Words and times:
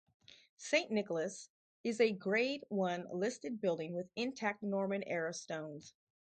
Saint 0.57 0.89
Nicholas's 0.89 1.49
is 1.83 2.01
a 2.01 2.11
Grade 2.11 2.63
One 2.69 3.07
listed 3.11 3.61
building 3.61 3.93
with 3.93 4.09
intact 4.15 4.63
Norman 4.63 5.03
era 5.03 5.31
stones. 5.31 5.93